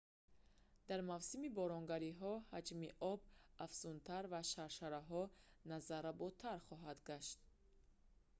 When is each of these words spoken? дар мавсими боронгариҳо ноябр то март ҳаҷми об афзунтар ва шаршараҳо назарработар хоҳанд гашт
дар 0.87 0.99
мавсими 1.11 1.49
боронгариҳо 1.59 2.33
ноябр 2.33 2.39
то 2.43 2.43
март 2.51 2.51
ҳаҷми 2.53 2.89
об 3.11 3.19
афзунтар 3.65 4.23
ва 4.33 4.41
шаршараҳо 4.53 5.23
назарработар 5.71 6.57
хоҳанд 6.67 6.99
гашт 7.09 7.39